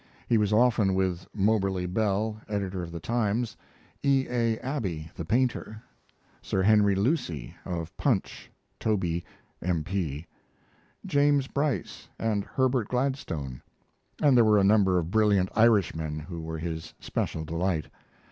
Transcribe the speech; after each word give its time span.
He 0.27 0.39
was 0.39 0.51
often 0.51 0.95
with 0.95 1.27
Moberly 1.31 1.85
Bell, 1.85 2.41
editor 2.49 2.81
of 2.81 2.91
the 2.91 2.99
Times; 2.99 3.55
E. 4.01 4.25
A. 4.31 4.57
Abbey, 4.57 5.11
the 5.13 5.23
painter; 5.25 5.83
Sir 6.41 6.63
Henry 6.63 6.95
Lucy, 6.95 7.53
of 7.65 7.95
Punch 7.97 8.49
(Toby, 8.79 9.23
M.P.); 9.61 10.25
James 11.05 11.45
Bryce, 11.45 12.07
and 12.17 12.43
Herbert 12.43 12.87
Gladstone; 12.87 13.61
and 14.23 14.35
there 14.35 14.43
were 14.45 14.57
a 14.57 14.63
number 14.63 14.97
of 14.97 15.11
brilliant 15.11 15.49
Irishmen 15.55 16.17
who 16.17 16.41
were 16.41 16.57
his 16.57 16.95
special 16.99 17.45
delight. 17.45 17.85